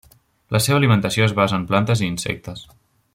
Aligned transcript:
La 0.55 0.61
seva 0.67 0.79
alimentació 0.81 1.27
es 1.27 1.37
basa 1.41 1.59
en 1.61 1.69
plantes 1.73 2.05
i 2.07 2.11
insectes. 2.15 2.65